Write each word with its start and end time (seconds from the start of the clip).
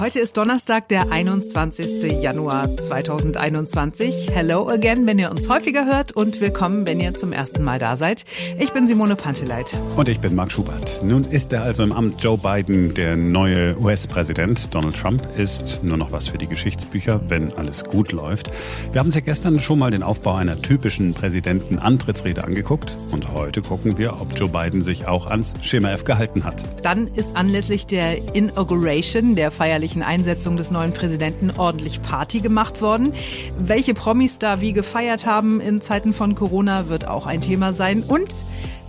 Heute 0.00 0.20
ist 0.20 0.36
Donnerstag, 0.36 0.86
der 0.86 1.10
21. 1.10 2.22
Januar 2.22 2.76
2021. 2.76 4.28
Hello 4.32 4.68
again, 4.68 5.08
wenn 5.08 5.18
ihr 5.18 5.28
uns 5.28 5.48
häufiger 5.48 5.86
hört 5.86 6.12
und 6.12 6.40
willkommen, 6.40 6.86
wenn 6.86 7.00
ihr 7.00 7.14
zum 7.14 7.32
ersten 7.32 7.64
Mal 7.64 7.80
da 7.80 7.96
seid. 7.96 8.24
Ich 8.60 8.72
bin 8.72 8.86
Simone 8.86 9.16
Panteleit. 9.16 9.76
Und 9.96 10.08
ich 10.08 10.20
bin 10.20 10.36
Marc 10.36 10.52
Schubert. 10.52 11.00
Nun 11.02 11.24
ist 11.24 11.52
er 11.52 11.64
also 11.64 11.82
im 11.82 11.90
Amt 11.90 12.22
Joe 12.22 12.38
Biden, 12.38 12.94
der 12.94 13.16
neue 13.16 13.76
US-Präsident. 13.76 14.72
Donald 14.72 14.94
Trump 14.94 15.26
ist 15.36 15.82
nur 15.82 15.96
noch 15.96 16.12
was 16.12 16.28
für 16.28 16.38
die 16.38 16.46
Geschichtsbücher, 16.46 17.20
wenn 17.26 17.52
alles 17.54 17.82
gut 17.82 18.12
läuft. 18.12 18.52
Wir 18.92 19.00
haben 19.00 19.08
uns 19.08 19.16
ja 19.16 19.20
gestern 19.20 19.58
schon 19.58 19.80
mal 19.80 19.90
den 19.90 20.04
Aufbau 20.04 20.36
einer 20.36 20.62
typischen 20.62 21.12
Präsidenten-Antrittsrede 21.12 22.44
angeguckt. 22.44 22.96
Und 23.10 23.32
heute 23.32 23.62
gucken 23.62 23.98
wir, 23.98 24.20
ob 24.20 24.38
Joe 24.38 24.48
Biden 24.48 24.80
sich 24.80 25.08
auch 25.08 25.26
ans 25.26 25.54
Schema 25.60 25.90
F 25.90 26.04
gehalten 26.04 26.44
hat. 26.44 26.62
Dann 26.84 27.08
ist 27.08 27.34
anlässlich 27.34 27.86
der 27.86 28.36
Inauguration, 28.36 29.34
der 29.34 29.50
feierlichen 29.50 29.87
feierlichen 29.88 30.02
Einsetzung 30.02 30.56
des 30.56 30.70
neuen 30.70 30.92
Präsidenten 30.92 31.50
ordentlich 31.56 32.02
Party 32.02 32.40
gemacht 32.40 32.82
worden. 32.82 33.14
Welche 33.58 33.94
Promis 33.94 34.38
da 34.38 34.60
wie 34.60 34.72
gefeiert 34.72 35.24
haben 35.24 35.60
in 35.60 35.80
Zeiten 35.80 36.12
von 36.12 36.34
Corona 36.34 36.88
wird 36.88 37.08
auch 37.08 37.26
ein 37.26 37.40
Thema 37.40 37.72
sein. 37.72 38.02
Und 38.02 38.28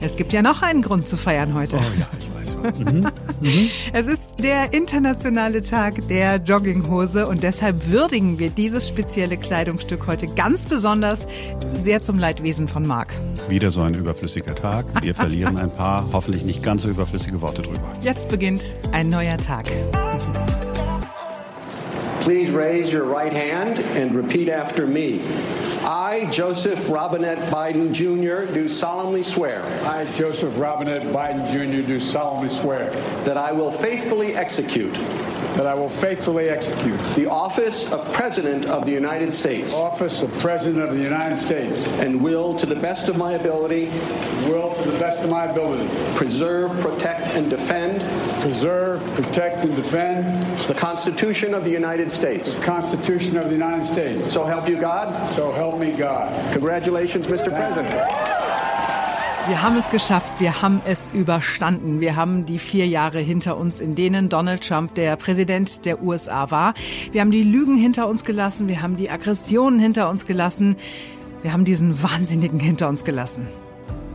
es 0.02 0.16
gibt 0.16 0.34
ja 0.34 0.42
noch 0.42 0.62
einen 0.62 0.82
Grund 0.82 1.08
zu 1.08 1.18
feiern 1.18 1.54
heute. 1.54 1.78
Oh 1.78 2.00
ja, 2.00 2.08
ich 2.18 2.34
weiß. 2.34 2.50
Mhm. 2.60 3.08
Mhm. 3.42 3.70
Es 3.94 4.08
ist 4.08 4.32
der 4.40 4.74
internationale 4.74 5.62
Tag 5.62 6.08
der 6.10 6.38
Jogginghose 6.38 7.26
und 7.26 7.42
deshalb 7.42 7.90
würdigen 7.90 8.38
wir 8.38 8.50
dieses 8.50 8.88
spezielle 8.88 9.38
Kleidungsstück 9.38 10.08
heute 10.08 10.28
ganz 10.28 10.66
besonders 10.66 11.26
sehr 11.80 12.02
zum 12.02 12.20
Leidwesen 12.20 12.68
von 12.68 12.86
Marc. 12.86 13.14
Wieder 13.48 13.72
so 13.72 13.82
ein 13.82 13.94
überflüssiger 13.94 14.56
Tag. 14.56 14.86
Wir 15.02 15.16
verlieren 15.16 15.58
ein 15.58 15.72
paar 15.72 16.10
hoffentlich 16.12 16.44
nicht 16.44 16.62
ganz 16.62 16.84
so 16.84 16.90
überflüssige 16.90 17.40
Worte 17.40 17.62
drüber. 17.62 17.80
Jetzt 18.02 18.28
beginnt 18.28 18.62
ein 18.92 19.08
neuer 19.08 19.38
Tag. 19.38 19.66
Please 22.30 22.52
raise 22.52 22.94
your 22.94 23.06
right 23.06 23.34
hand 23.34 23.80
and 23.80 24.14
repeat 24.14 24.50
after 24.50 24.86
me. 24.86 25.20
I, 25.82 26.30
Joseph 26.32 26.88
Robinette 26.88 27.52
Biden 27.52 27.92
Jr., 27.92 28.54
do 28.54 28.68
solemnly 28.70 29.24
swear. 29.24 29.64
I, 29.84 30.06
Joseph 30.14 30.56
Robinette 30.60 31.08
Biden 31.08 31.50
Jr., 31.52 31.88
do 31.88 32.00
solemnly 32.00 32.50
swear. 32.50 32.88
That 33.24 33.38
I 33.38 33.52
will 33.52 33.72
faithfully 33.72 34.36
execute. 34.36 34.96
That 35.56 35.66
I 35.68 35.74
will 35.74 35.90
faithfully 35.90 36.50
execute. 36.50 37.00
The 37.16 37.30
office 37.30 37.92
of 37.92 38.12
President 38.14 38.68
of 38.68 38.86
the 38.86 38.92
United 38.92 39.34
States. 39.34 39.74
Office 39.74 40.22
of 40.22 40.32
President 40.40 40.82
of 40.82 40.96
the 40.96 41.02
United 41.02 41.36
States. 41.36 41.86
And 42.00 42.22
will, 42.22 42.58
to 42.58 42.66
the 42.66 42.76
best 42.76 43.10
of 43.10 43.18
my 43.18 43.34
ability. 43.34 43.88
Will, 44.48 44.74
to 44.74 44.92
the 44.92 44.98
best 45.00 45.20
of 45.20 45.30
my 45.30 45.46
ability. 45.46 45.88
Preserve, 46.16 46.72
protect, 46.80 47.28
and 47.36 47.50
defend. 47.50 48.02
Preserve, 48.42 49.04
protect, 49.16 49.66
and 49.66 49.76
defend. 49.76 50.44
The 50.68 50.76
Constitution 50.76 51.54
of 51.54 51.66
the 51.66 51.72
United 51.72 52.12
States. 52.12 52.56
The 52.56 52.64
Constitution 52.64 53.38
of 53.38 53.46
the 53.46 53.52
United 53.52 53.86
States. 53.86 54.32
So 54.32 54.46
help 54.46 54.70
you 54.70 54.80
God. 54.80 55.30
So 55.32 55.52
help 55.52 55.78
me 55.80 55.92
God. 55.92 56.54
Congratulations, 56.54 57.28
Mr. 57.28 57.48
President. 57.48 58.39
Wir 59.50 59.64
haben 59.64 59.78
es 59.78 59.90
geschafft, 59.90 60.32
wir 60.40 60.62
haben 60.62 60.80
es 60.86 61.10
überstanden. 61.12 62.02
Wir 62.02 62.16
haben 62.16 62.46
die 62.46 62.60
vier 62.60 62.86
Jahre 62.86 63.20
hinter 63.20 63.58
uns, 63.58 63.80
in 63.80 63.96
denen 63.96 64.30
Donald 64.30 64.64
Trump 64.68 64.94
der 64.94 65.16
Präsident 65.16 65.86
der 65.86 66.04
USA 66.04 66.52
war. 66.52 66.76
Wir 67.12 67.22
haben 67.22 67.32
die 67.32 67.42
Lügen 67.42 67.76
hinter 67.76 68.08
uns 68.08 68.24
gelassen, 68.24 68.68
wir 68.68 68.84
haben 68.84 68.96
die 68.96 69.10
Aggressionen 69.10 69.80
hinter 69.80 70.08
uns 70.12 70.28
gelassen, 70.28 70.76
wir 71.42 71.52
haben 71.52 71.66
diesen 71.66 72.04
Wahnsinnigen 72.04 72.60
hinter 72.60 72.90
uns 72.90 73.04
gelassen. 73.04 73.48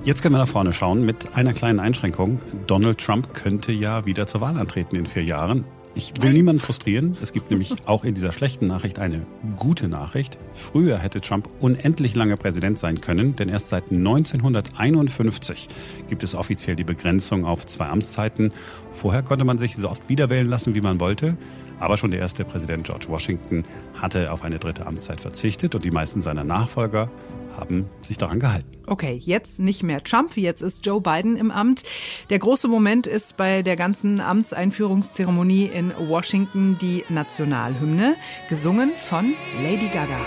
Jetzt 0.04 0.22
können 0.22 0.36
wir 0.36 0.38
nach 0.38 0.46
vorne 0.46 0.72
schauen 0.72 1.04
mit 1.04 1.34
einer 1.34 1.52
kleinen 1.52 1.80
Einschränkung. 1.80 2.40
Donald 2.68 2.98
Trump 2.98 3.34
könnte 3.34 3.72
ja 3.72 4.06
wieder 4.06 4.28
zur 4.28 4.40
Wahl 4.40 4.56
antreten 4.56 4.94
in 4.94 5.04
vier 5.04 5.24
Jahren. 5.24 5.64
Ich 5.96 6.12
will 6.20 6.32
niemanden 6.32 6.58
frustrieren. 6.58 7.16
Es 7.22 7.32
gibt 7.32 7.52
nämlich 7.52 7.72
auch 7.86 8.02
in 8.02 8.14
dieser 8.14 8.32
schlechten 8.32 8.64
Nachricht 8.64 8.98
eine 8.98 9.24
gute 9.56 9.86
Nachricht. 9.86 10.38
Früher 10.52 10.98
hätte 10.98 11.20
Trump 11.20 11.48
unendlich 11.60 12.16
lange 12.16 12.36
Präsident 12.36 12.78
sein 12.78 13.00
können, 13.00 13.36
denn 13.36 13.48
erst 13.48 13.68
seit 13.68 13.92
1951 13.92 15.68
gibt 16.08 16.24
es 16.24 16.34
offiziell 16.34 16.74
die 16.74 16.82
Begrenzung 16.82 17.44
auf 17.44 17.64
zwei 17.66 17.86
Amtszeiten. 17.86 18.52
Vorher 18.90 19.22
konnte 19.22 19.44
man 19.44 19.58
sich 19.58 19.76
so 19.76 19.88
oft 19.88 20.08
wiederwählen 20.08 20.48
lassen, 20.48 20.74
wie 20.74 20.80
man 20.80 20.98
wollte. 20.98 21.36
Aber 21.78 21.96
schon 21.96 22.10
der 22.10 22.20
erste 22.20 22.44
Präsident 22.44 22.84
George 22.84 23.06
Washington 23.08 23.64
hatte 23.94 24.32
auf 24.32 24.42
eine 24.42 24.58
dritte 24.58 24.86
Amtszeit 24.86 25.20
verzichtet 25.20 25.76
und 25.76 25.84
die 25.84 25.92
meisten 25.92 26.22
seiner 26.22 26.42
Nachfolger 26.42 27.08
haben 27.56 27.86
sich 28.02 28.18
daran 28.18 28.40
gehalten. 28.40 28.68
Okay, 28.86 29.20
jetzt 29.24 29.60
nicht 29.60 29.82
mehr 29.82 30.02
Trump, 30.02 30.36
jetzt 30.36 30.60
ist 30.60 30.84
Joe 30.84 31.00
Biden 31.00 31.36
im 31.36 31.50
Amt. 31.50 31.82
Der 32.30 32.38
große 32.38 32.68
Moment 32.68 33.06
ist 33.06 33.36
bei 33.36 33.62
der 33.62 33.76
ganzen 33.76 34.20
Amtseinführungszeremonie 34.20 35.66
in 35.66 35.92
Washington 35.98 36.76
die 36.80 37.04
Nationalhymne, 37.08 38.16
gesungen 38.48 38.92
von 38.96 39.34
Lady 39.62 39.88
Gaga. 39.88 40.20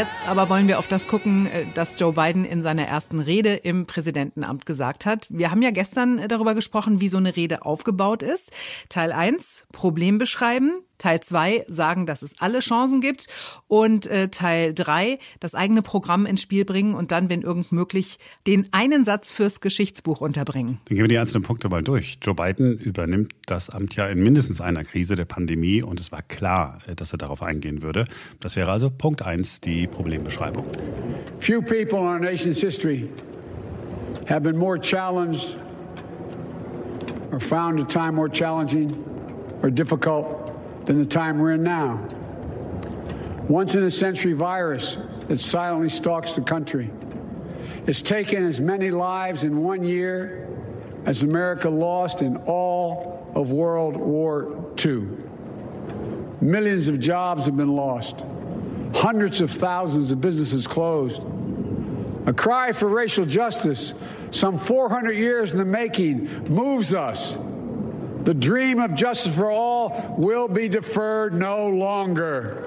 Jetzt 0.00 0.26
aber 0.26 0.48
wollen 0.48 0.66
wir 0.66 0.78
auf 0.78 0.86
das 0.88 1.08
gucken, 1.08 1.44
äh, 1.44 1.66
das 1.74 2.00
Joe 2.00 2.14
Biden 2.14 2.46
in 2.46 2.62
seiner 2.62 2.86
ersten 2.86 3.20
Rede 3.20 3.52
im 3.52 3.84
Präsidentenamt 3.84 4.64
gesagt 4.64 5.04
hat. 5.04 5.26
Wir 5.28 5.50
haben 5.50 5.60
ja 5.60 5.72
gestern 5.72 6.18
äh, 6.18 6.26
darüber 6.26 6.54
gesprochen, 6.54 7.02
wie 7.02 7.08
so 7.08 7.18
eine 7.18 7.36
Rede 7.36 7.66
aufgebaut 7.66 8.22
ist. 8.22 8.50
Teil 8.88 9.12
1, 9.12 9.66
Problem 9.72 10.16
beschreiben. 10.16 10.72
Teil 11.00 11.20
2 11.20 11.64
sagen, 11.68 12.06
dass 12.06 12.22
es 12.22 12.34
alle 12.38 12.60
Chancen 12.60 13.00
gibt 13.00 13.26
und 13.66 14.06
äh, 14.06 14.28
Teil 14.28 14.74
3 14.74 15.18
das 15.40 15.54
eigene 15.54 15.82
Programm 15.82 16.26
ins 16.26 16.42
Spiel 16.42 16.64
bringen 16.64 16.94
und 16.94 17.10
dann, 17.10 17.28
wenn 17.28 17.42
irgend 17.42 17.72
möglich, 17.72 18.18
den 18.46 18.68
einen 18.72 19.04
Satz 19.04 19.32
fürs 19.32 19.60
Geschichtsbuch 19.60 20.20
unterbringen. 20.20 20.78
Dann 20.84 20.96
gehen 20.96 21.04
wir 21.04 21.08
die 21.08 21.18
einzelnen 21.18 21.42
Punkte 21.42 21.68
mal 21.68 21.82
durch. 21.82 22.18
Joe 22.22 22.34
Biden 22.34 22.78
übernimmt 22.78 23.32
das 23.46 23.70
Amt 23.70 23.96
ja 23.96 24.06
in 24.06 24.22
mindestens 24.22 24.60
einer 24.60 24.84
Krise 24.84 25.16
der 25.16 25.24
Pandemie 25.24 25.82
und 25.82 25.98
es 25.98 26.12
war 26.12 26.22
klar, 26.22 26.78
äh, 26.86 26.94
dass 26.94 27.12
er 27.12 27.18
darauf 27.18 27.42
eingehen 27.42 27.82
würde. 27.82 28.04
Das 28.40 28.56
wäre 28.56 28.70
also 28.70 28.90
Punkt 28.90 29.22
1, 29.22 29.60
die 29.60 29.86
Problembeschreibung. 29.86 30.66
Few 31.40 31.62
people 31.62 31.98
in 32.00 32.06
our 32.06 32.18
nation's 32.18 32.60
history 32.60 33.08
have 34.28 34.42
been 34.42 34.56
more 34.56 34.78
challenged 34.78 35.56
or 37.32 37.40
found 37.40 37.80
a 37.80 37.84
time 37.84 38.12
more 38.12 38.30
challenging 38.30 38.94
or 39.62 39.70
difficult 39.70 40.39
than 40.84 40.98
the 40.98 41.06
time 41.06 41.38
we're 41.38 41.52
in 41.52 41.62
now. 41.62 41.96
Once 43.48 43.74
in 43.74 43.82
a 43.84 43.90
century 43.90 44.32
virus 44.32 44.96
that 45.28 45.40
silently 45.40 45.88
stalks 45.88 46.32
the 46.32 46.40
country. 46.40 46.90
It's 47.86 48.02
taken 48.02 48.44
as 48.44 48.60
many 48.60 48.90
lives 48.90 49.44
in 49.44 49.62
one 49.62 49.82
year 49.84 50.48
as 51.06 51.22
America 51.22 51.68
lost 51.68 52.22
in 52.22 52.36
all 52.46 53.30
of 53.34 53.50
World 53.50 53.96
War 53.96 54.72
II. 54.84 55.08
Millions 56.40 56.88
of 56.88 57.00
jobs 57.00 57.46
have 57.46 57.56
been 57.56 57.74
lost. 57.74 58.24
Hundreds 58.94 59.40
of 59.40 59.50
thousands 59.50 60.10
of 60.10 60.20
businesses 60.20 60.66
closed. 60.66 61.22
A 62.26 62.32
cry 62.32 62.72
for 62.72 62.88
racial 62.88 63.24
justice, 63.24 63.94
some 64.30 64.58
400 64.58 65.12
years 65.12 65.52
in 65.52 65.58
the 65.58 65.64
making, 65.64 66.48
moves 66.48 66.92
us. 66.92 67.38
The 68.24 68.34
dream 68.34 68.80
of 68.80 68.94
justice 68.94 69.34
for 69.34 69.50
all 69.50 70.14
will 70.18 70.46
be 70.46 70.68
deferred 70.68 71.32
no 71.32 71.68
longer. 71.68 72.64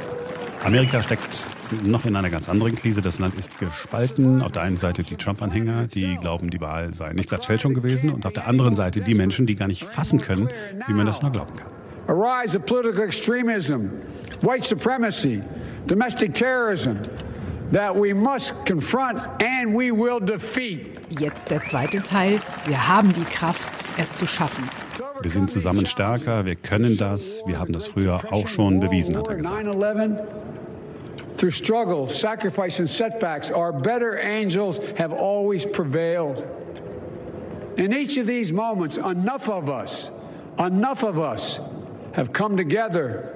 Amerika 0.64 1.02
steckt 1.04 1.48
noch 1.84 2.06
in 2.06 2.16
einer 2.16 2.30
ganz 2.30 2.50
anderen 2.50 2.76
Krise. 2.76 3.02
Das 3.02 3.20
Land 3.20 3.36
ist 3.36 3.60
gespalten. 3.60 4.42
Auf 4.42 4.52
der 4.52 4.64
einen 4.64 4.78
Seite 4.78 5.04
die 5.04 5.16
Trump-Anhänger, 5.16 5.88
die 5.88 6.16
glauben, 6.16 6.50
die 6.50 6.60
Wahl 6.62 6.94
sei 6.94 7.14
nichts 7.14 7.34
als 7.34 7.46
Fälschung 7.46 7.74
gewesen. 7.74 8.10
Und 8.10 8.26
auf 8.26 8.34
der 8.34 8.48
anderen 8.48 8.74
Seite 8.74 9.02
die 9.02 9.14
Menschen, 9.14 9.46
die 9.46 9.56
gar 9.56 9.68
nicht 9.68 9.84
fassen 9.84 10.22
können, 10.22 10.50
wie 10.88 10.94
man 10.94 11.06
das 11.06 11.22
nur 11.22 11.32
glauben 11.32 11.56
kann. 11.56 11.70
A 12.08 12.14
rise 12.14 12.58
of 12.58 12.66
political 12.66 13.04
extremism, 13.04 13.90
white 14.42 14.66
supremacy, 14.66 15.42
domestic 15.88 16.34
terrorism 16.34 16.98
that 17.72 17.96
we 17.96 18.14
must 18.14 18.54
confront 18.66 19.20
and 19.42 19.76
we 19.76 19.92
will 19.92 20.20
defeat. 20.20 21.00
Jetzt 21.10 21.50
der 21.50 21.64
zweite 21.64 22.02
Teil. 22.02 22.40
Wir 22.66 22.88
haben 22.88 23.14
die 23.14 23.24
Kraft, 23.24 23.70
es 23.98 24.14
zu 24.16 24.28
schaffen. 24.28 24.64
Wir 25.22 25.32
sind 25.32 25.52
zusammen 25.52 25.86
stärker, 25.86 26.46
wir 26.46 26.56
können 26.56 26.98
das, 26.98 27.44
wir 27.46 27.60
haben 27.60 27.74
das 27.74 27.88
früher 27.88 28.22
auch 28.32 28.48
schon 28.48 28.80
bewiesen, 28.80 29.18
hat 29.18 29.28
er 29.28 29.36
gesagt. 29.36 29.66
Through 31.38 31.52
struggle, 31.52 32.08
sacrifice, 32.08 32.80
and 32.80 32.90
setbacks, 32.90 33.52
our 33.52 33.74
better 33.74 34.18
angels 34.20 34.80
have 34.98 35.12
always 35.12 35.66
prevailed. 35.66 36.44
In 37.76 37.92
each 37.92 38.18
of 38.18 38.28
these 38.28 38.54
moments, 38.54 38.98
enough 38.98 39.50
of 39.50 39.68
us, 39.68 40.12
enough 40.60 41.04
of 41.04 41.18
us 41.18 41.60
have 42.14 42.32
come 42.32 42.56
together 42.56 43.33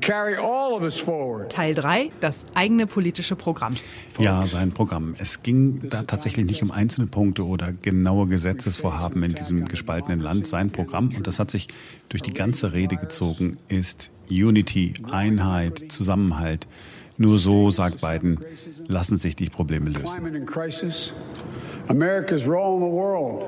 Teil 0.00 1.74
3, 1.74 2.10
das 2.20 2.46
eigene 2.54 2.86
politische 2.86 3.36
Programm. 3.36 3.74
Ja, 4.18 4.46
sein 4.46 4.72
Programm. 4.72 5.14
Es 5.18 5.42
ging 5.42 5.88
da 5.88 6.02
tatsächlich 6.02 6.46
nicht 6.46 6.62
um 6.62 6.70
einzelne 6.70 7.06
Punkte 7.06 7.44
oder 7.44 7.72
genaue 7.72 8.26
Gesetzesvorhaben 8.26 9.22
in 9.22 9.34
diesem 9.34 9.64
gespaltenen 9.66 10.20
Land. 10.20 10.46
Sein 10.46 10.70
Programm, 10.70 11.10
und 11.16 11.26
das 11.26 11.38
hat 11.38 11.50
sich 11.50 11.68
durch 12.08 12.22
die 12.22 12.32
ganze 12.32 12.72
Rede 12.72 12.96
gezogen, 12.96 13.58
ist 13.68 14.10
Unity, 14.30 14.94
Einheit, 15.10 15.90
Zusammenhalt. 15.90 16.66
Nur 17.18 17.38
so, 17.38 17.70
sagt 17.70 18.00
Biden, 18.00 18.40
lassen 18.86 19.16
sich 19.16 19.36
die 19.36 19.50
Probleme 19.50 19.90
lösen. 19.90 20.20
Climate 20.20 20.36
and 20.38 20.46
crisis, 20.46 21.12
America's 21.88 22.46
role 22.46 22.76
in 22.76 22.80
the 22.80 22.90
world. 22.90 23.44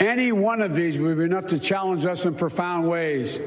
Any 0.00 0.30
one 0.30 0.62
of 0.62 0.76
these 0.76 0.98
would 1.00 1.16
be 1.16 1.24
enough 1.24 1.46
to 1.46 1.58
challenge 1.58 2.04
us 2.04 2.24
in 2.24 2.34
profound 2.34 2.88
ways. 2.88 3.40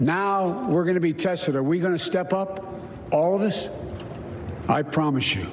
Now 0.00 0.68
we're 0.68 0.84
going 0.84 0.94
to 0.94 1.00
be 1.00 1.14
tested. 1.14 1.56
Are 1.56 1.62
we 1.62 1.78
going 1.78 1.92
to 1.92 1.98
step 1.98 2.32
up? 2.32 2.64
All 3.12 3.34
of 3.36 3.42
us? 3.42 3.68
I 4.68 4.82
promise 4.82 5.34
you, 5.34 5.46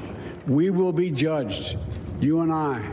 we 0.48 0.70
will 0.70 0.94
be 0.94 1.12
judged, 1.12 1.78
you 2.20 2.42
and 2.42 2.52
I, 2.52 2.92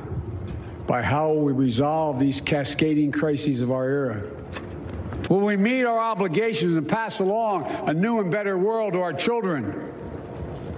by 0.87 1.03
how 1.03 1.33
we 1.33 1.53
resolve 1.53 2.19
these 2.19 2.41
cascading 2.41 3.13
crises 3.13 3.61
of 3.61 3.71
our 3.71 3.89
era. 3.89 4.31
Will 5.31 5.41
we 5.41 5.57
meet 5.57 5.85
our 5.85 5.99
obligations 5.99 6.75
and 6.77 6.89
pass 6.89 7.21
along 7.21 7.67
a 7.89 7.95
new 7.95 8.21
and 8.21 8.31
better 8.31 8.59
world 8.59 8.95
to 8.95 9.01
our 9.01 9.13
children? 9.13 9.95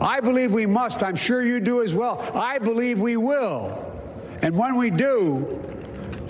I 0.01 0.21
believe 0.21 0.53
we 0.53 0.67
must. 0.67 1.03
I'm 1.03 1.17
sure 1.17 1.43
you 1.43 1.61
do 1.61 1.83
as 1.83 1.95
well. 1.95 2.21
I 2.35 2.59
believe 2.59 3.01
we 3.01 3.17
will. 3.17 3.87
And 4.43 4.57
when 4.57 4.77
we 4.77 4.91
do, 4.91 5.80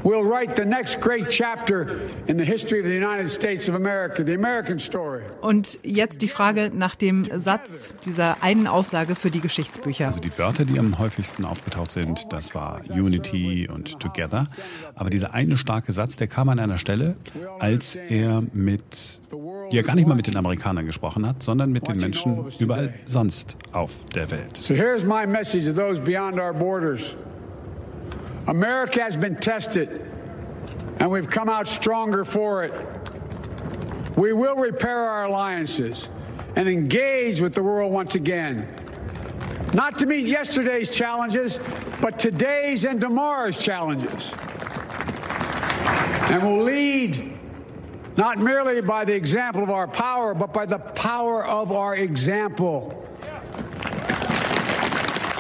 we'll 0.03 0.25
write 0.25 0.57
the 0.57 0.65
next 0.65 1.01
great 1.01 1.29
chapter 1.31 2.11
in 2.27 2.39
the 2.39 2.45
history 2.45 2.81
of 2.81 2.87
the 2.87 2.95
United 2.95 3.31
States 3.31 3.69
of 3.69 3.75
America, 3.75 4.25
the 4.25 4.35
American 4.35 4.79
story. 4.79 5.23
Und 5.41 5.79
jetzt 5.83 6.23
die 6.23 6.29
Frage 6.29 6.71
nach 6.75 6.95
dem 6.95 7.25
Satz 7.25 7.95
dieser 8.05 8.43
einen 8.43 8.67
Aussage 8.67 9.15
für 9.15 9.31
die 9.31 9.41
Geschichtsbücher. 9.41 10.07
Also 10.07 10.21
die 10.21 10.37
Wörter, 10.39 10.65
die 10.65 10.79
am 10.79 10.99
häufigsten 10.99 11.45
aufgetaucht 11.45 11.91
sind, 11.91 12.33
das 12.33 12.55
war 12.55 12.81
Unity 12.89 13.69
und 13.73 14.01
Together. 14.01 14.47
Aber 14.95 15.11
dieser 15.11 15.35
eine 15.35 15.57
starke 15.57 15.93
Satz, 15.93 16.17
der 16.17 16.27
kam 16.27 16.49
an 16.49 16.59
einer 16.59 16.79
Stelle, 16.79 17.17
als 17.59 17.97
er 17.97 18.43
mit, 18.53 19.21
ja 19.71 19.83
gar 19.83 19.95
nicht 19.95 20.07
mal 20.07 20.15
mit 20.15 20.27
den 20.27 20.37
Amerikanern 20.37 20.87
gesprochen 20.87 21.27
hat, 21.27 21.43
sondern 21.43 21.73
mit 21.73 21.89
den 21.89 21.99
Menschen 21.99 22.47
überall 22.59 22.95
sonst 23.07 23.57
auf 23.73 23.91
der 24.15 24.31
Welt. 24.31 24.57
So 24.57 24.75
here's 24.75 25.05
my 25.05 25.27
message 25.27 25.65
to 25.65 25.73
those 25.73 26.01
beyond 26.01 26.39
our 26.39 26.53
borders 26.53 27.15
America 28.51 29.01
has 29.01 29.17
been 29.17 29.37
tested, 29.37 30.05
and 30.99 31.09
we've 31.09 31.31
come 31.31 31.49
out 31.49 31.69
stronger 31.69 32.25
for 32.25 32.65
it. 32.65 32.85
We 34.17 34.33
will 34.33 34.57
repair 34.57 34.99
our 34.99 35.27
alliances 35.27 36.09
and 36.57 36.69
engage 36.69 37.41
with 37.41 37.55
the 37.55 37.63
world 37.63 37.93
once 37.93 38.17
again. 38.17 38.67
Not 39.73 39.99
to 39.99 40.07
meet 40.07 40.27
yesterday's 40.27 40.91
challenges, 40.91 41.61
but 42.01 42.19
today's 42.19 42.85
and 42.85 43.01
tomorrow's 43.01 43.57
challenges. 43.57 44.33
And 46.29 46.43
we'll 46.43 46.65
lead 46.65 47.39
not 48.17 48.39
merely 48.39 48.81
by 48.81 49.05
the 49.05 49.15
example 49.15 49.63
of 49.63 49.71
our 49.71 49.87
power, 49.87 50.35
but 50.35 50.53
by 50.53 50.67
the 50.67 50.81
power 50.81 51.47
of 51.47 51.71
our 51.71 51.95
example. 51.95 53.07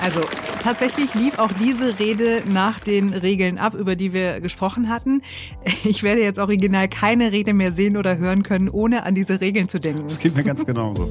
Also 0.01 0.23
tatsächlich 0.61 1.15
lief 1.15 1.39
auch 1.39 1.51
diese 1.53 1.99
Rede 1.99 2.43
nach 2.47 2.79
den 2.79 3.12
Regeln 3.12 3.59
ab, 3.59 3.75
über 3.75 3.97
die 3.97 4.12
wir 4.12 4.41
gesprochen 4.41 4.89
hatten. 4.89 5.23
Ich 5.85 6.03
werde 6.03 6.23
jetzt 6.23 6.39
original 6.39 6.89
keine 6.89 7.33
Rede 7.33 7.55
mehr 7.55 7.73
sehen 7.73 7.97
oder 7.97 8.19
hören 8.19 8.43
können, 8.43 8.69
ohne 8.69 9.05
an 9.05 9.15
diese 9.15 9.41
Regeln 9.41 9.69
zu 9.69 9.81
denken. 9.81 10.05
Das 10.05 10.19
geht 10.19 10.37
mir 10.37 10.45
ganz 10.45 10.65
genauso. 10.65 11.11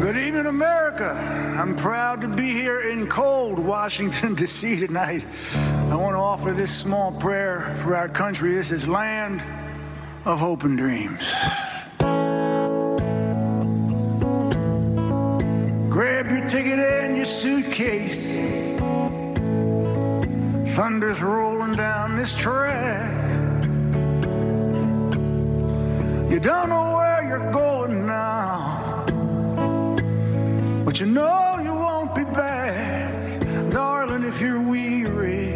Good 0.00 0.16
evening, 0.16 0.46
America. 0.46 1.16
I'm 1.56 1.76
proud 1.76 2.20
to 2.22 2.28
be 2.28 2.48
here 2.48 2.82
in 2.82 3.08
cold 3.08 3.58
Washington, 3.58 4.34
D.C. 4.34 4.86
tonight. 4.86 5.22
I 5.90 5.96
want 5.96 6.14
to 6.14 6.20
offer 6.20 6.52
this 6.52 6.72
small 6.74 7.12
prayer 7.12 7.76
for 7.82 7.94
our 7.94 8.08
country. 8.08 8.54
This 8.54 8.70
is 8.72 8.86
land 8.86 9.42
of 10.24 10.38
hope 10.38 10.64
and 10.64 10.76
dreams. 10.76 11.32
Grab 15.90 16.30
your 16.30 16.48
ticket 16.48 16.78
and 16.78 17.16
your 17.16 17.24
suitcase. 17.24 18.26
Thunder's 20.74 21.22
rolling 21.22 21.76
down 21.76 22.16
this 22.16 22.34
track. 22.34 23.12
You 26.30 26.40
don't 26.40 26.68
know 26.68 26.96
where 26.96 27.22
you're 27.28 27.52
going 27.52 28.06
now, 28.06 29.04
but 30.84 30.98
you 30.98 31.06
know 31.06 31.60
you 31.62 31.72
won't 31.72 32.12
be 32.16 32.24
back. 32.24 33.70
Darling, 33.70 34.24
if 34.24 34.40
you're 34.40 34.60
weary, 34.60 35.53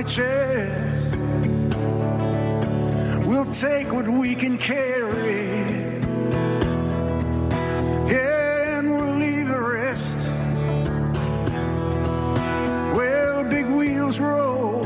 my 0.00 0.08
chest. 0.08 1.16
We'll 3.26 3.52
take 3.52 3.92
what 3.92 4.08
we 4.08 4.34
can 4.34 4.56
carry, 4.56 6.00
and 8.08 8.90
we'll 8.90 9.16
leave 9.16 9.48
the 9.48 9.60
rest. 9.60 10.20
Well, 12.96 13.44
big 13.44 13.66
wheels 13.66 14.18
roll 14.18 14.84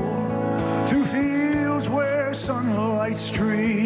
through 0.87 1.05
fields 1.05 1.89
where 1.89 2.35
sunlight 2.35 3.17
streams. 3.17 3.84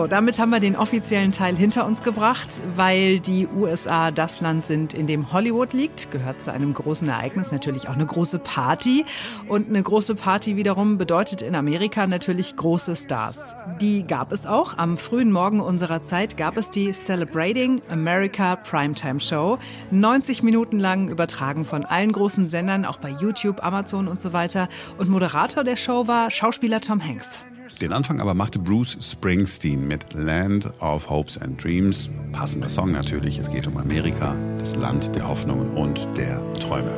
So, 0.00 0.06
damit 0.06 0.38
haben 0.38 0.48
wir 0.48 0.60
den 0.60 0.76
offiziellen 0.76 1.30
Teil 1.30 1.56
hinter 1.56 1.84
uns 1.84 2.02
gebracht, 2.02 2.62
weil 2.74 3.20
die 3.20 3.46
USA 3.46 4.10
das 4.10 4.40
Land 4.40 4.64
sind, 4.64 4.94
in 4.94 5.06
dem 5.06 5.30
Hollywood 5.30 5.74
liegt. 5.74 6.10
Gehört 6.10 6.40
zu 6.40 6.50
einem 6.50 6.72
großen 6.72 7.06
Ereignis 7.06 7.52
natürlich 7.52 7.86
auch 7.86 7.96
eine 7.96 8.06
große 8.06 8.38
Party. 8.38 9.04
Und 9.46 9.68
eine 9.68 9.82
große 9.82 10.14
Party 10.14 10.56
wiederum 10.56 10.96
bedeutet 10.96 11.42
in 11.42 11.54
Amerika 11.54 12.06
natürlich 12.06 12.56
große 12.56 12.96
Stars. 12.96 13.54
Die 13.78 14.06
gab 14.06 14.32
es 14.32 14.46
auch. 14.46 14.78
Am 14.78 14.96
frühen 14.96 15.32
Morgen 15.32 15.60
unserer 15.60 16.02
Zeit 16.02 16.38
gab 16.38 16.56
es 16.56 16.70
die 16.70 16.92
Celebrating 16.92 17.82
America 17.90 18.56
Primetime 18.56 19.20
Show. 19.20 19.58
90 19.90 20.42
Minuten 20.42 20.78
lang 20.78 21.10
übertragen 21.10 21.66
von 21.66 21.84
allen 21.84 22.12
großen 22.12 22.46
Sendern, 22.48 22.86
auch 22.86 22.96
bei 22.96 23.10
YouTube, 23.10 23.62
Amazon 23.62 24.08
und 24.08 24.18
so 24.18 24.32
weiter. 24.32 24.70
Und 24.96 25.10
Moderator 25.10 25.62
der 25.62 25.76
Show 25.76 26.06
war 26.06 26.30
Schauspieler 26.30 26.80
Tom 26.80 27.04
Hanks. 27.04 27.38
Den 27.80 27.92
Anfang 27.92 28.20
aber 28.20 28.34
machte 28.34 28.58
Bruce 28.58 28.96
Springsteen 29.00 29.88
mit 29.88 30.12
Land 30.12 30.70
of 30.80 31.08
Hopes 31.08 31.38
and 31.38 31.62
Dreams. 31.62 32.10
Passender 32.32 32.68
Song 32.68 32.92
natürlich. 32.92 33.38
Es 33.38 33.50
geht 33.50 33.66
um 33.66 33.76
Amerika, 33.76 34.34
das 34.58 34.76
Land 34.76 35.14
der 35.16 35.26
Hoffnungen 35.28 35.70
und 35.70 36.06
der 36.16 36.40
Träume. 36.54 36.92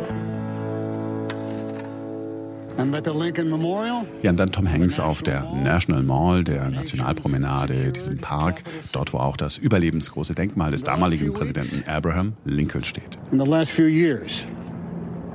Ja, 4.23 4.31
und 4.31 4.41
dann 4.41 4.51
Tom 4.51 4.69
Hanks 4.69 4.99
auf 4.99 5.23
der 5.23 5.43
National 5.53 6.03
Mall, 6.03 6.43
der 6.43 6.71
Nationalpromenade, 6.71 7.93
diesem 7.93 8.19
Park, 8.19 8.63
dort 8.93 9.13
wo 9.13 9.19
auch 9.19 9.37
das 9.37 9.59
überlebensgroße 9.59 10.35
Denkmal 10.35 10.71
des 10.71 10.83
damaligen 10.83 11.33
Präsidenten 11.33 11.89
Abraham 11.89 12.33
Lincoln 12.45 12.83
steht. 12.83 13.19
In 13.31 13.39
the 13.39 13.47
last 13.47 13.71
few 13.73 13.87
years, 13.87 14.43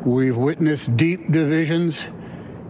we've 0.04 0.36
witnessed 0.36 0.90
deep 0.98 1.32
divisions 1.32 2.08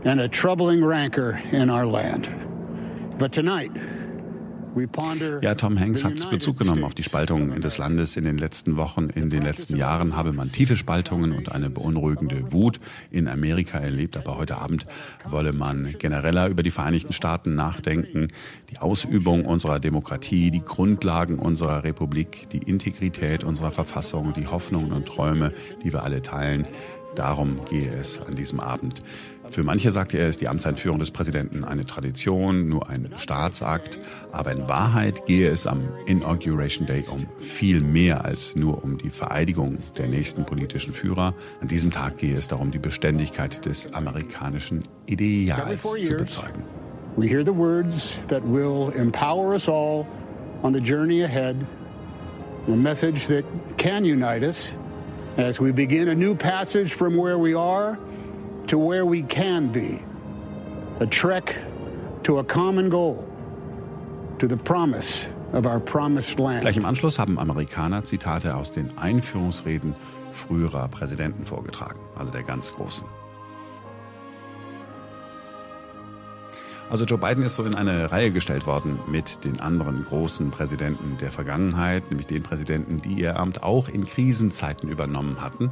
and 0.03 0.19
a 0.19 0.27
troubling 0.27 0.83
rancor 0.83 1.39
in 1.51 1.69
our 1.69 1.85
land. 1.85 2.27
But 2.27 2.35
tonight, 2.35 2.35
we 2.35 3.06
ponder 3.06 3.06
Ja, 5.41 5.55
Tom 5.55 5.79
Hanks 5.79 6.03
hat 6.03 6.29
Bezug 6.29 6.59
genommen 6.59 6.83
auf 6.83 6.93
die 6.93 7.01
Spaltungen 7.01 7.61
des 7.61 7.79
Landes 7.79 8.15
in 8.15 8.25
den 8.25 8.37
letzten 8.37 8.77
Wochen. 8.77 9.09
In 9.09 9.31
den 9.31 9.41
letzten 9.41 9.75
Jahren 9.75 10.15
habe 10.15 10.33
man 10.33 10.51
tiefe 10.51 10.77
Spaltungen 10.77 11.31
und 11.31 11.51
eine 11.51 11.71
beunruhigende 11.71 12.53
Wut 12.53 12.79
in 13.09 13.27
Amerika 13.27 13.79
erlebt. 13.79 14.17
Aber 14.17 14.37
heute 14.37 14.59
Abend 14.59 14.85
wolle 15.27 15.51
man 15.51 15.95
genereller 15.97 16.47
über 16.47 16.61
die 16.61 16.69
Vereinigten 16.69 17.11
Staaten 17.11 17.55
nachdenken, 17.55 18.27
die 18.69 18.77
Ausübung 18.77 19.45
unserer 19.45 19.79
Demokratie, 19.79 20.51
die 20.51 20.63
Grundlagen 20.63 21.39
unserer 21.39 21.83
Republik, 21.83 22.47
die 22.51 22.59
Integrität 22.59 23.43
unserer 23.43 23.71
Verfassung, 23.71 24.33
die 24.33 24.45
Hoffnungen 24.45 24.91
und 24.91 25.07
Träume, 25.07 25.53
die 25.83 25.91
wir 25.91 26.03
alle 26.03 26.21
teilen. 26.21 26.67
Darum 27.15 27.65
gehe 27.65 27.91
es 27.91 28.21
an 28.21 28.35
diesem 28.35 28.59
Abend. 28.59 29.01
Für 29.49 29.63
manche 29.63 29.91
sagte 29.91 30.17
er, 30.17 30.27
ist 30.27 30.41
die 30.41 30.47
Amtseinführung 30.47 30.99
des 30.99 31.11
Präsidenten 31.11 31.63
eine 31.63 31.85
Tradition, 31.85 32.65
nur 32.65 32.89
ein 32.89 33.09
Staatsakt. 33.17 33.99
Aber 34.31 34.51
in 34.51 34.67
Wahrheit 34.67 35.25
gehe 35.25 35.49
es 35.49 35.67
am 35.67 35.89
Inauguration 36.05 36.85
Day 36.85 37.03
um 37.09 37.27
viel 37.37 37.81
mehr 37.81 38.25
als 38.25 38.55
nur 38.55 38.83
um 38.83 38.97
die 38.97 39.09
Vereidigung 39.09 39.77
der 39.97 40.07
nächsten 40.07 40.45
politischen 40.45 40.93
Führer. 40.93 41.33
An 41.61 41.67
diesem 41.67 41.91
Tag 41.91 42.17
gehe 42.17 42.35
es 42.35 42.47
darum, 42.47 42.71
die 42.71 42.79
Beständigkeit 42.79 43.65
des 43.65 43.93
amerikanischen 43.93 44.83
Ideals 45.05 45.83
zu 45.83 46.15
bezeugen. 46.15 46.63
We 47.15 47.27
hear 47.27 47.43
the 47.43 47.55
words 47.55 48.19
that 48.27 48.43
will 48.43 48.93
empower 48.95 49.53
us 49.55 49.67
all 49.67 50.05
on 50.61 50.73
the 50.73 50.79
journey 50.79 51.23
ahead, 51.23 51.55
a 52.67 52.75
message 52.75 53.27
that 53.27 53.43
can 53.77 54.05
unite 54.05 54.43
us 54.43 54.71
as 55.37 55.59
we 55.59 55.71
begin 55.71 56.09
a 56.09 56.15
new 56.15 56.35
passage 56.35 56.93
from 56.93 57.17
where 57.17 57.39
we 57.39 57.55
are 57.55 57.97
to 58.67 58.77
where 58.77 59.05
we 59.05 59.23
can 59.23 59.71
be, 59.71 59.99
a 60.99 61.05
trek 61.05 61.55
to 62.23 62.39
a 62.39 62.43
common 62.43 62.89
goal, 62.89 63.23
to 64.39 64.47
the 64.47 64.57
promise 64.57 65.25
of 65.53 65.65
our 65.65 65.79
promised 65.79 66.39
land. 66.39 66.61
Gleich 66.61 66.77
im 66.77 66.85
Anschluss 66.85 67.17
haben 67.17 67.39
Amerikaner 67.39 68.03
Zitate 68.03 68.55
aus 68.55 68.71
den 68.71 68.97
Einführungsreden 68.97 69.95
früherer 70.31 70.87
Präsidenten 70.89 71.45
vorgetragen, 71.45 71.99
also 72.15 72.31
der 72.31 72.43
ganz 72.43 72.71
großen. 72.73 73.07
Also 76.89 77.03
Joe 77.03 77.17
Biden 77.17 77.43
ist 77.43 77.57
so 77.57 77.65
in 77.65 77.75
eine 77.75 78.11
Reihe 78.11 78.31
gestellt 78.31 78.65
worden 78.65 78.99
mit 79.07 79.43
den 79.43 79.59
anderen 79.59 80.03
großen 80.03 80.51
Präsidenten 80.51 81.17
der 81.17 81.31
Vergangenheit, 81.31 82.09
nämlich 82.09 82.27
den 82.27 82.43
Präsidenten, 82.43 83.01
die 83.01 83.13
ihr 83.15 83.37
Amt 83.37 83.61
auch 83.61 83.89
in 83.89 84.05
Krisenzeiten 84.05 84.87
übernommen 84.87 85.41
hatten. 85.41 85.69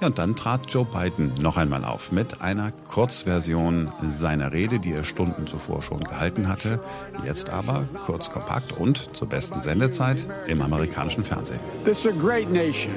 Ja, 0.00 0.06
und 0.06 0.18
dann 0.18 0.36
trat 0.36 0.72
Joe 0.72 0.84
Biden 0.84 1.34
noch 1.40 1.56
einmal 1.56 1.84
auf 1.84 2.12
mit 2.12 2.40
einer 2.42 2.70
Kurzversion 2.70 3.90
seiner 4.06 4.52
Rede, 4.52 4.78
die 4.78 4.92
er 4.92 5.04
Stunden 5.04 5.48
zuvor 5.48 5.82
schon 5.82 6.04
gehalten 6.04 6.48
hatte. 6.48 6.78
Jetzt 7.24 7.50
aber 7.50 7.86
kurz 8.04 8.30
kompakt 8.30 8.72
und 8.72 9.16
zur 9.16 9.28
besten 9.28 9.60
Sendezeit 9.60 10.28
im 10.46 10.62
amerikanischen 10.62 11.24
Fernsehen. 11.24 11.60
This 11.84 12.04
is 12.04 12.06
a 12.06 12.16
great 12.16 12.50
nation. 12.50 12.94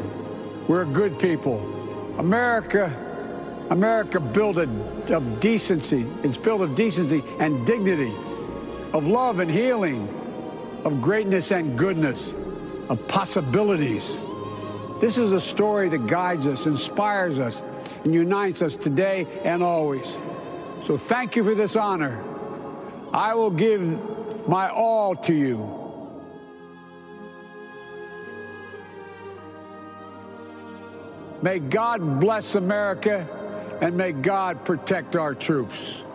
We're 0.67 0.85
good 0.85 1.17
people. 1.17 1.59
America 2.17 2.89
America 3.69 4.19
built 4.19 4.57
of 4.57 5.39
decency. 5.39 6.05
It's 6.23 6.37
built 6.37 6.61
of 6.61 6.75
decency 6.75 7.23
and 7.39 7.65
dignity, 7.65 8.13
of 8.93 9.07
love 9.07 9.39
and 9.39 9.49
healing, 9.49 10.07
of 10.83 11.01
greatness 11.01 11.51
and 11.51 11.77
goodness, 11.77 12.33
of 12.89 13.07
possibilities. 13.07 14.17
This 15.01 15.17
is 15.17 15.31
a 15.31 15.41
story 15.41 15.89
that 15.89 16.05
guides 16.07 16.45
us, 16.45 16.67
inspires 16.67 17.39
us, 17.39 17.61
and 18.03 18.13
unites 18.13 18.61
us 18.61 18.75
today 18.75 19.27
and 19.43 19.63
always. 19.63 20.05
So 20.83 20.97
thank 20.97 21.35
you 21.35 21.43
for 21.43 21.55
this 21.55 21.75
honor. 21.75 22.23
I 23.11 23.33
will 23.33 23.49
give 23.49 24.47
my 24.47 24.69
all 24.69 25.15
to 25.15 25.33
you. 25.33 25.81
May 31.41 31.59
God 31.59 32.19
bless 32.19 32.55
America 32.55 33.27
and 33.81 33.95
may 33.95 34.11
God 34.11 34.63
protect 34.63 35.15
our 35.15 35.37
troops. 35.37 36.05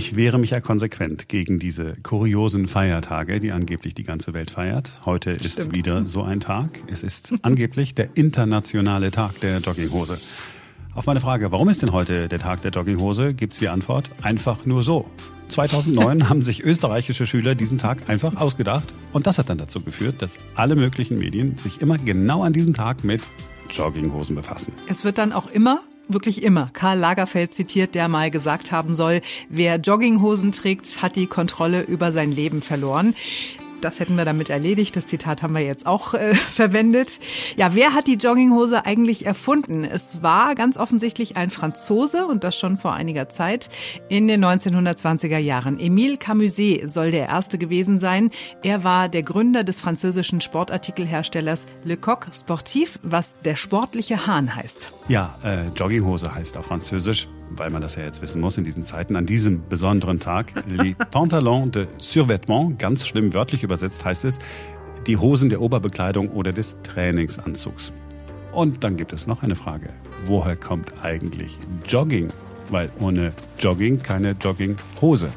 Ich 0.00 0.16
wehre 0.16 0.38
mich 0.38 0.52
ja 0.52 0.60
konsequent 0.60 1.28
gegen 1.28 1.58
diese 1.58 1.94
kuriosen 2.02 2.68
Feiertage, 2.68 3.38
die 3.38 3.52
angeblich 3.52 3.92
die 3.92 4.02
ganze 4.02 4.32
Welt 4.32 4.50
feiert. 4.50 4.92
Heute 5.04 5.32
ist 5.32 5.52
Stimmt. 5.52 5.76
wieder 5.76 6.06
so 6.06 6.22
ein 6.22 6.40
Tag. 6.40 6.82
Es 6.86 7.02
ist 7.02 7.34
angeblich 7.42 7.94
der 7.94 8.08
internationale 8.14 9.10
Tag 9.10 9.40
der 9.40 9.58
Jogginghose. 9.58 10.18
Auf 10.92 11.06
meine 11.06 11.20
Frage, 11.20 11.52
warum 11.52 11.68
ist 11.68 11.82
denn 11.82 11.92
heute 11.92 12.26
der 12.26 12.40
Tag 12.40 12.62
der 12.62 12.72
Jogginghose, 12.72 13.32
gibt 13.32 13.52
es 13.52 13.60
die 13.60 13.68
Antwort, 13.68 14.10
einfach 14.22 14.66
nur 14.66 14.82
so. 14.82 15.06
2009 15.48 16.28
haben 16.28 16.42
sich 16.42 16.64
österreichische 16.64 17.26
Schüler 17.26 17.54
diesen 17.54 17.78
Tag 17.78 18.08
einfach 18.08 18.36
ausgedacht 18.36 18.92
und 19.12 19.28
das 19.28 19.38
hat 19.38 19.50
dann 19.50 19.58
dazu 19.58 19.80
geführt, 19.80 20.20
dass 20.20 20.38
alle 20.56 20.74
möglichen 20.74 21.16
Medien 21.16 21.56
sich 21.56 21.80
immer 21.80 21.96
genau 21.96 22.42
an 22.42 22.52
diesem 22.52 22.74
Tag 22.74 23.04
mit 23.04 23.22
Jogginghosen 23.70 24.34
befassen. 24.34 24.72
Es 24.88 25.04
wird 25.04 25.18
dann 25.18 25.32
auch 25.32 25.48
immer 25.48 25.80
wirklich 26.08 26.42
immer 26.42 26.70
Karl 26.72 26.98
Lagerfeld 26.98 27.54
zitiert, 27.54 27.94
der 27.94 28.08
mal 28.08 28.32
gesagt 28.32 28.72
haben 28.72 28.96
soll, 28.96 29.20
wer 29.48 29.76
Jogginghosen 29.76 30.50
trägt, 30.50 31.02
hat 31.02 31.14
die 31.14 31.28
Kontrolle 31.28 31.82
über 31.82 32.10
sein 32.10 32.32
Leben 32.32 32.62
verloren. 32.62 33.14
Das 33.80 34.00
hätten 34.00 34.16
wir 34.16 34.24
damit 34.24 34.50
erledigt. 34.50 34.96
Das 34.96 35.06
Zitat 35.06 35.42
haben 35.42 35.54
wir 35.54 35.62
jetzt 35.62 35.86
auch 35.86 36.14
äh, 36.14 36.34
verwendet. 36.54 37.20
Ja, 37.56 37.74
wer 37.74 37.94
hat 37.94 38.06
die 38.06 38.14
Jogginghose 38.14 38.84
eigentlich 38.84 39.26
erfunden? 39.26 39.84
Es 39.84 40.22
war 40.22 40.54
ganz 40.54 40.76
offensichtlich 40.76 41.36
ein 41.36 41.50
Franzose 41.50 42.26
und 42.26 42.44
das 42.44 42.58
schon 42.58 42.78
vor 42.78 42.92
einiger 42.92 43.28
Zeit 43.28 43.68
in 44.08 44.28
den 44.28 44.44
1920er 44.44 45.38
Jahren. 45.38 45.78
Emile 45.78 46.16
Camuset 46.16 46.88
soll 46.90 47.10
der 47.10 47.26
erste 47.28 47.58
gewesen 47.58 47.98
sein. 47.98 48.30
Er 48.62 48.84
war 48.84 49.08
der 49.08 49.22
Gründer 49.22 49.64
des 49.64 49.80
französischen 49.80 50.40
Sportartikelherstellers 50.40 51.66
Le 51.84 51.96
Coq 51.96 52.26
Sportif, 52.34 52.98
was 53.02 53.38
der 53.44 53.56
sportliche 53.56 54.26
Hahn 54.26 54.54
heißt. 54.54 54.92
Ja, 55.08 55.38
äh, 55.42 55.68
Jogginghose 55.68 56.34
heißt 56.34 56.56
auf 56.56 56.66
Französisch 56.66 57.28
weil 57.50 57.70
man 57.70 57.82
das 57.82 57.96
ja 57.96 58.04
jetzt 58.04 58.22
wissen 58.22 58.40
muss 58.40 58.56
in 58.58 58.64
diesen 58.64 58.82
Zeiten, 58.82 59.16
an 59.16 59.26
diesem 59.26 59.68
besonderen 59.68 60.20
Tag, 60.20 60.52
les 60.68 60.94
pantalons 61.10 61.70
de 61.70 61.86
survêtement, 62.00 62.78
ganz 62.78 63.06
schlimm 63.06 63.34
wörtlich 63.34 63.62
übersetzt 63.62 64.04
heißt 64.04 64.24
es, 64.24 64.38
die 65.06 65.16
Hosen 65.16 65.50
der 65.50 65.60
Oberbekleidung 65.60 66.30
oder 66.30 66.52
des 66.52 66.78
Trainingsanzugs. 66.82 67.92
Und 68.52 68.82
dann 68.84 68.96
gibt 68.96 69.12
es 69.12 69.26
noch 69.26 69.42
eine 69.42 69.54
Frage. 69.54 69.90
Woher 70.26 70.56
kommt 70.56 70.94
eigentlich 71.02 71.56
Jogging? 71.86 72.28
Weil 72.68 72.90
ohne 73.00 73.32
Jogging 73.58 74.02
keine 74.02 74.32
Jogginghose. 74.32 75.30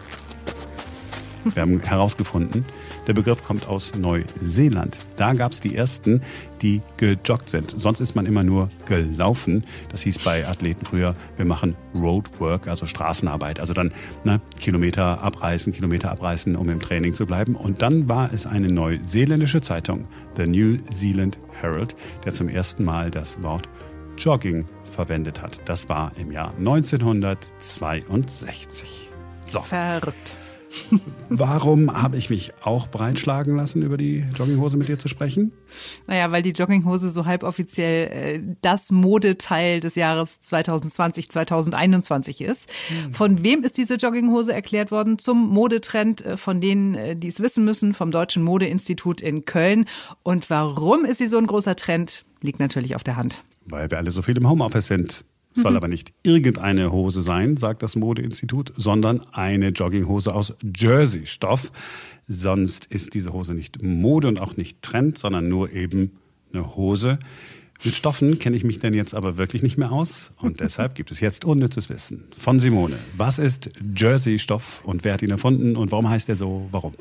Wir 1.45 1.61
haben 1.61 1.79
herausgefunden, 1.81 2.65
der 3.07 3.13
Begriff 3.13 3.43
kommt 3.43 3.67
aus 3.67 3.93
Neuseeland. 3.95 5.05
Da 5.15 5.33
gab 5.33 5.51
es 5.51 5.59
die 5.59 5.75
ersten, 5.75 6.21
die 6.61 6.81
gejoggt 6.97 7.49
sind. 7.49 7.73
Sonst 7.77 7.99
ist 7.99 8.15
man 8.15 8.25
immer 8.25 8.43
nur 8.43 8.69
gelaufen. 8.85 9.65
Das 9.89 10.01
hieß 10.01 10.19
bei 10.19 10.47
Athleten 10.47 10.85
früher, 10.85 11.15
wir 11.35 11.45
machen 11.45 11.75
Roadwork, 11.93 12.67
also 12.67 12.87
Straßenarbeit. 12.87 13.59
Also 13.59 13.73
dann 13.73 13.91
ne, 14.23 14.39
Kilometer 14.59 15.21
abreißen, 15.21 15.73
Kilometer 15.73 16.11
abreißen, 16.11 16.55
um 16.55 16.69
im 16.69 16.79
Training 16.79 17.13
zu 17.13 17.25
bleiben. 17.25 17.55
Und 17.55 17.81
dann 17.81 18.07
war 18.07 18.31
es 18.33 18.45
eine 18.45 18.67
neuseeländische 18.67 19.61
Zeitung, 19.61 20.05
The 20.37 20.45
New 20.45 20.77
Zealand 20.89 21.39
Herald, 21.59 21.95
der 22.25 22.33
zum 22.33 22.49
ersten 22.49 22.83
Mal 22.83 23.11
das 23.11 23.41
Wort 23.43 23.69
Jogging 24.17 24.65
verwendet 24.83 25.41
hat. 25.41 25.61
Das 25.65 25.89
war 25.89 26.11
im 26.17 26.31
Jahr 26.31 26.53
1962. 26.57 29.09
So. 29.45 29.61
Verrückt. 29.61 30.35
Warum 31.29 31.91
habe 31.91 32.17
ich 32.17 32.29
mich 32.29 32.53
auch 32.61 32.87
breitschlagen 32.87 33.55
lassen, 33.55 33.81
über 33.81 33.97
die 33.97 34.25
Jogginghose 34.35 34.77
mit 34.77 34.87
dir 34.87 34.99
zu 34.99 35.07
sprechen? 35.07 35.51
Naja, 36.07 36.31
weil 36.31 36.41
die 36.41 36.51
Jogginghose 36.51 37.09
so 37.09 37.25
halboffiziell 37.25 38.07
äh, 38.11 38.55
das 38.61 38.91
Modeteil 38.91 39.79
des 39.79 39.95
Jahres 39.95 40.41
2020, 40.41 41.29
2021 41.29 42.41
ist. 42.41 42.69
Hm. 42.87 43.13
Von 43.13 43.43
wem 43.43 43.63
ist 43.63 43.77
diese 43.77 43.95
Jogginghose 43.95 44.53
erklärt 44.53 44.91
worden? 44.91 45.17
Zum 45.17 45.49
Modetrend 45.49 46.25
äh, 46.25 46.37
von 46.37 46.61
denen, 46.61 46.95
äh, 46.95 47.15
die 47.15 47.27
es 47.27 47.39
wissen 47.39 47.63
müssen, 47.63 47.93
vom 47.93 48.11
Deutschen 48.11 48.43
Modeinstitut 48.43 49.21
in 49.21 49.45
Köln. 49.45 49.85
Und 50.23 50.49
warum 50.49 51.05
ist 51.05 51.17
sie 51.17 51.27
so 51.27 51.37
ein 51.37 51.47
großer 51.47 51.75
Trend? 51.75 52.25
Liegt 52.41 52.59
natürlich 52.59 52.95
auf 52.95 53.03
der 53.03 53.15
Hand. 53.15 53.43
Weil 53.65 53.89
wir 53.89 53.97
alle 53.97 54.11
so 54.11 54.21
viel 54.21 54.37
im 54.37 54.49
Homeoffice 54.49 54.87
sind. 54.87 55.25
Soll 55.53 55.71
mhm. 55.71 55.77
aber 55.77 55.87
nicht 55.87 56.13
irgendeine 56.23 56.91
Hose 56.91 57.21
sein, 57.21 57.57
sagt 57.57 57.83
das 57.83 57.95
Modeinstitut, 57.95 58.73
sondern 58.75 59.21
eine 59.31 59.69
Jogginghose 59.69 60.33
aus 60.33 60.53
Jersey-Stoff. 60.75 61.71
Sonst 62.27 62.85
ist 62.87 63.13
diese 63.13 63.33
Hose 63.33 63.53
nicht 63.53 63.81
Mode 63.83 64.27
und 64.27 64.41
auch 64.41 64.57
nicht 64.57 64.81
Trend, 64.81 65.17
sondern 65.17 65.49
nur 65.49 65.71
eben 65.71 66.11
eine 66.53 66.75
Hose, 66.75 67.19
mit 67.85 67.95
Stoffen 67.95 68.39
kenne 68.39 68.55
ich 68.55 68.63
mich 68.63 68.79
denn 68.79 68.93
jetzt 68.93 69.13
aber 69.13 69.37
wirklich 69.37 69.61
nicht 69.61 69.77
mehr 69.77 69.91
aus 69.91 70.31
und 70.37 70.59
deshalb 70.61 70.95
gibt 70.95 71.11
es 71.11 71.19
jetzt 71.19 71.43
unnützes 71.43 71.89
Wissen 71.89 72.23
von 72.37 72.57
Simone. 72.57 72.97
Was 73.17 73.39
ist 73.39 73.69
Jersey-Stoff 73.95 74.85
und 74.85 75.03
wer 75.03 75.13
hat 75.13 75.21
ihn 75.21 75.31
erfunden 75.31 75.75
und 75.75 75.91
warum 75.91 76.09
heißt 76.09 76.29
er 76.29 76.37
so? 76.37 76.67
Warum? 76.71 76.93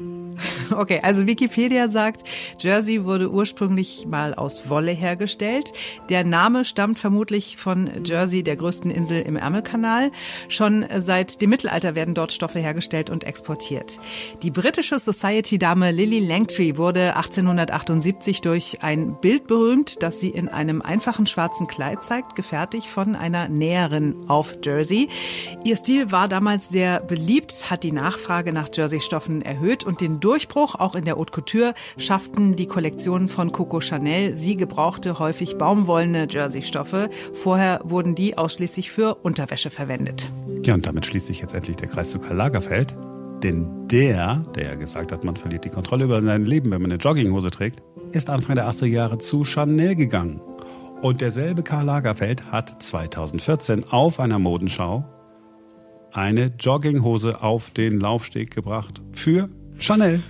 Okay, 0.70 1.00
also 1.02 1.26
Wikipedia 1.26 1.88
sagt, 1.88 2.22
Jersey 2.58 3.04
wurde 3.04 3.30
ursprünglich 3.30 4.06
mal 4.06 4.34
aus 4.34 4.68
Wolle 4.68 4.92
hergestellt. 4.92 5.72
Der 6.08 6.24
Name 6.24 6.64
stammt 6.64 6.98
vermutlich 6.98 7.56
von 7.56 7.90
Jersey, 8.04 8.42
der 8.42 8.56
größten 8.56 8.90
Insel 8.90 9.22
im 9.22 9.36
Ärmelkanal. 9.36 10.10
Schon 10.48 10.84
seit 10.98 11.40
dem 11.40 11.50
Mittelalter 11.50 11.94
werden 11.94 12.14
dort 12.14 12.32
Stoffe 12.32 12.58
hergestellt 12.58 13.10
und 13.10 13.24
exportiert. 13.24 13.98
Die 14.42 14.50
britische 14.50 14.98
Society-Dame 14.98 15.90
Lily 15.90 16.20
Langtry 16.20 16.76
wurde 16.76 17.16
1878 17.16 18.40
durch 18.40 18.78
ein 18.82 19.16
Bild 19.20 19.46
berühmt, 19.46 20.02
das 20.02 20.20
sie 20.20 20.30
in 20.30 20.48
einem 20.48 20.82
einfachen 20.82 21.26
schwarzen 21.26 21.66
Kleid 21.66 22.02
zeigt, 22.04 22.34
gefertigt 22.34 22.86
von 22.86 23.14
einer 23.16 23.48
Näherin 23.48 24.16
auf 24.28 24.56
Jersey. 24.64 25.08
Ihr 25.64 25.76
Stil 25.76 26.12
war 26.12 26.28
damals 26.28 26.68
sehr 26.68 27.00
beliebt, 27.00 27.70
hat 27.70 27.82
die 27.82 27.92
Nachfrage 27.92 28.52
nach 28.52 28.68
Jersey-Stoffen 28.72 29.42
erhöht 29.42 29.84
und 29.84 30.00
den 30.00 30.20
Durchbruch 30.20 30.51
Durchbruch. 30.52 30.74
Auch 30.78 30.94
in 30.94 31.04
der 31.04 31.16
Haute 31.16 31.32
Couture 31.32 31.74
schafften 31.96 32.56
die 32.56 32.66
Kollektionen 32.66 33.28
von 33.28 33.52
Coco 33.52 33.80
Chanel. 33.80 34.34
Sie 34.34 34.56
gebrauchte 34.56 35.18
häufig 35.18 35.56
baumwollene 35.56 36.26
Jersey-Stoffe. 36.28 37.10
Vorher 37.34 37.80
wurden 37.84 38.14
die 38.14 38.36
ausschließlich 38.38 38.90
für 38.90 39.16
Unterwäsche 39.16 39.70
verwendet. 39.70 40.30
Ja, 40.62 40.74
und 40.74 40.86
damit 40.86 41.06
schließt 41.06 41.26
sich 41.26 41.40
jetzt 41.40 41.54
endlich 41.54 41.76
der 41.76 41.88
Kreis 41.88 42.10
zu 42.10 42.18
Karl 42.18 42.36
Lagerfeld. 42.36 42.94
Denn 43.42 43.88
der, 43.88 44.44
der 44.54 44.64
ja 44.64 44.74
gesagt 44.74 45.10
hat, 45.10 45.24
man 45.24 45.34
verliert 45.34 45.64
die 45.64 45.68
Kontrolle 45.68 46.04
über 46.04 46.20
sein 46.20 46.44
Leben, 46.44 46.70
wenn 46.70 46.80
man 46.80 46.92
eine 46.92 47.00
Jogginghose 47.00 47.50
trägt, 47.50 47.82
ist 48.12 48.30
Anfang 48.30 48.54
der 48.54 48.68
80er 48.68 48.86
Jahre 48.86 49.18
zu 49.18 49.44
Chanel 49.44 49.96
gegangen. 49.96 50.40
Und 51.00 51.20
derselbe 51.20 51.64
Karl 51.64 51.86
Lagerfeld 51.86 52.52
hat 52.52 52.80
2014 52.80 53.88
auf 53.88 54.20
einer 54.20 54.38
Modenschau 54.38 55.04
eine 56.12 56.52
Jogginghose 56.60 57.42
auf 57.42 57.70
den 57.70 57.98
Laufsteg 57.98 58.54
gebracht 58.54 59.00
für 59.12 59.48
Chanel 59.78 60.22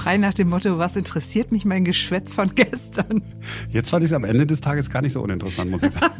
frei 0.00 0.16
nach 0.16 0.32
dem 0.32 0.48
Motto, 0.48 0.78
was 0.78 0.96
interessiert 0.96 1.52
mich 1.52 1.66
mein 1.66 1.84
Geschwätz 1.84 2.34
von 2.34 2.54
gestern? 2.54 3.22
Jetzt 3.68 3.90
fand 3.90 4.02
ich 4.02 4.10
es 4.10 4.14
am 4.14 4.24
Ende 4.24 4.46
des 4.46 4.62
Tages 4.62 4.88
gar 4.88 5.02
nicht 5.02 5.12
so 5.12 5.20
uninteressant, 5.20 5.70
muss 5.70 5.82
ich 5.82 5.92
sagen. 5.92 6.14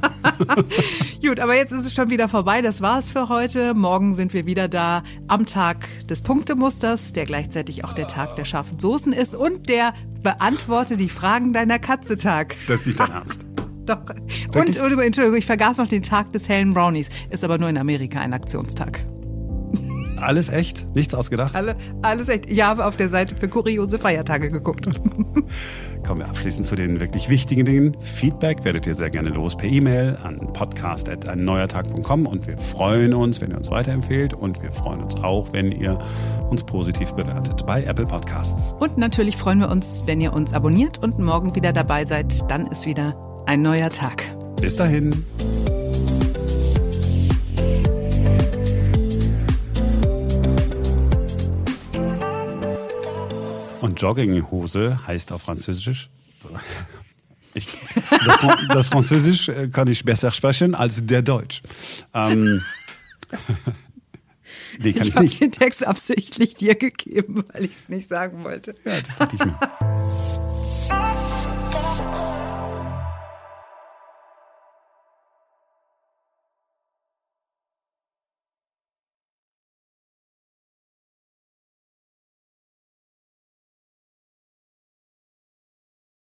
Gut, 1.22 1.40
aber 1.40 1.56
jetzt 1.56 1.72
ist 1.72 1.86
es 1.86 1.94
schon 1.94 2.10
wieder 2.10 2.28
vorbei. 2.28 2.60
Das 2.60 2.82
war 2.82 2.98
es 2.98 3.10
für 3.10 3.30
heute. 3.30 3.72
Morgen 3.72 4.14
sind 4.14 4.34
wir 4.34 4.44
wieder 4.44 4.68
da 4.68 5.02
am 5.28 5.46
Tag 5.46 5.88
des 6.08 6.20
Punktemusters, 6.20 7.14
der 7.14 7.24
gleichzeitig 7.24 7.82
auch 7.84 7.94
der 7.94 8.06
Tag 8.06 8.36
der 8.36 8.44
scharfen 8.44 8.78
Soßen 8.78 9.14
ist 9.14 9.34
und 9.34 9.70
der 9.70 9.94
beantworte 10.22 10.98
die 10.98 11.08
Fragen 11.08 11.54
deiner 11.54 11.78
Katze 11.78 12.18
Tag. 12.18 12.56
Das 12.68 12.80
ist 12.80 12.86
nicht 12.86 13.00
dein 13.00 13.10
Ernst. 13.12 13.46
Doch. 13.86 14.02
Und, 14.54 14.78
und, 14.78 15.00
Entschuldigung, 15.00 15.38
ich 15.38 15.46
vergaß 15.46 15.78
noch 15.78 15.88
den 15.88 16.02
Tag 16.02 16.32
des 16.32 16.50
hellen 16.50 16.74
Brownies. 16.74 17.08
Ist 17.30 17.44
aber 17.44 17.56
nur 17.56 17.70
in 17.70 17.78
Amerika 17.78 18.20
ein 18.20 18.34
Aktionstag. 18.34 19.02
Alles 20.20 20.48
echt? 20.48 20.86
Nichts 20.94 21.14
ausgedacht? 21.14 21.54
Alle, 21.54 21.76
alles 22.02 22.28
echt. 22.28 22.50
Ich 22.50 22.62
habe 22.62 22.84
auf 22.84 22.96
der 22.96 23.08
Seite 23.08 23.34
für 23.34 23.48
kuriose 23.48 23.98
Feiertage 23.98 24.50
geguckt. 24.50 24.86
Kommen 26.06 26.20
wir 26.20 26.28
abschließend 26.28 26.66
zu 26.66 26.74
den 26.74 27.00
wirklich 27.00 27.28
wichtigen 27.28 27.64
Dingen. 27.64 27.96
Feedback 28.00 28.64
werdet 28.64 28.86
ihr 28.86 28.94
sehr 28.94 29.10
gerne 29.10 29.30
los 29.30 29.56
per 29.56 29.68
E-Mail 29.68 30.16
an 30.22 30.52
podcast.einneuertag.com 30.52 32.26
und 32.26 32.46
wir 32.46 32.58
freuen 32.58 33.14
uns, 33.14 33.40
wenn 33.40 33.50
ihr 33.50 33.56
uns 33.56 33.70
weiterempfehlt 33.70 34.34
und 34.34 34.62
wir 34.62 34.72
freuen 34.72 35.02
uns 35.02 35.16
auch, 35.16 35.52
wenn 35.52 35.72
ihr 35.72 35.98
uns 36.48 36.64
positiv 36.64 37.12
bewertet 37.12 37.64
bei 37.66 37.84
Apple 37.84 38.06
Podcasts. 38.06 38.74
Und 38.78 38.98
natürlich 38.98 39.36
freuen 39.36 39.60
wir 39.60 39.70
uns, 39.70 40.02
wenn 40.06 40.20
ihr 40.20 40.32
uns 40.32 40.52
abonniert 40.52 41.02
und 41.02 41.18
morgen 41.18 41.54
wieder 41.54 41.72
dabei 41.72 42.04
seid. 42.04 42.50
Dann 42.50 42.66
ist 42.66 42.86
wieder 42.86 43.42
ein 43.46 43.62
neuer 43.62 43.90
Tag. 43.90 44.24
Bis 44.60 44.76
dahin. 44.76 45.24
Jogginghose 54.00 55.06
heißt 55.06 55.32
auf 55.32 55.42
Französisch. 55.42 56.10
Ich, 57.52 57.66
das, 58.10 58.38
das, 58.68 58.88
Französisch 58.90 59.48
äh, 59.48 59.66
kann 59.66 59.88
ich 59.88 60.04
besser 60.04 60.32
sprechen 60.32 60.76
als 60.76 61.04
der 61.04 61.20
Deutsch. 61.20 61.62
Ähm, 62.14 62.62
nee, 64.78 64.92
kann 64.92 65.02
ich, 65.02 65.08
ich 65.08 65.16
habe 65.16 65.26
den 65.26 65.50
Text 65.50 65.84
absichtlich 65.84 66.54
dir 66.54 66.76
gegeben, 66.76 67.42
weil 67.52 67.64
ich 67.64 67.72
es 67.72 67.88
nicht 67.88 68.08
sagen 68.08 68.44
wollte. 68.44 68.76
Ja, 68.84 69.00
das 69.00 69.16
dachte 69.16 69.34
ich 69.34 69.44
mir. 69.44 69.58